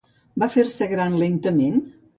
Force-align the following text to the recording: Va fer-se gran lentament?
Va 0.43 0.47
fer-se 0.55 0.89
gran 0.95 1.21
lentament? 1.27 1.81